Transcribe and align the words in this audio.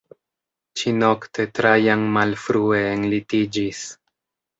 Ĉi-nokte 0.81 1.45
Trajan 1.59 2.05
malfrue 2.15 2.79
enlitiĝis. 2.95 3.83